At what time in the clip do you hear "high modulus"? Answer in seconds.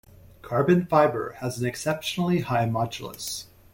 2.39-3.45